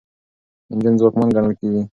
انجن 0.71 0.93
ځواکمن 0.99 1.29
ګڼل 1.35 1.53
کیږي. 1.59 1.81